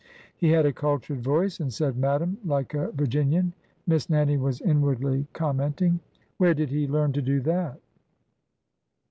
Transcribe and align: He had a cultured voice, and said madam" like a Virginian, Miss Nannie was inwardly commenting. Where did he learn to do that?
He 0.35 0.49
had 0.49 0.65
a 0.65 0.73
cultured 0.73 1.19
voice, 1.21 1.59
and 1.59 1.71
said 1.71 1.95
madam" 1.95 2.39
like 2.43 2.73
a 2.73 2.91
Virginian, 2.93 3.53
Miss 3.85 4.09
Nannie 4.09 4.35
was 4.37 4.59
inwardly 4.59 5.27
commenting. 5.31 5.99
Where 6.37 6.55
did 6.55 6.69
he 6.71 6.87
learn 6.87 7.13
to 7.13 7.21
do 7.21 7.39
that? 7.41 7.79